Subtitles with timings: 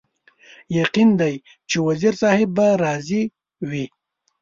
[0.79, 1.35] یقین دی
[1.69, 3.23] چې وزیر صاحب به راضي
[3.69, 3.85] وي.